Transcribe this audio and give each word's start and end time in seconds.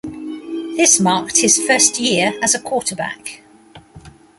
This 0.77 0.99
marked 0.99 1.37
his 1.41 1.61
first 1.63 1.99
year 1.99 2.33
as 2.41 2.55
a 2.55 2.59
quarterback. 2.59 3.43